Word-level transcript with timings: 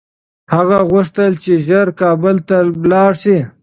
هغه 0.53 0.79
غوښتل 0.91 1.31
چي 1.43 1.53
ژر 1.67 1.87
کابل 2.01 2.35
ته 2.47 2.57
لاړ 2.91 3.11
شي. 3.23 3.37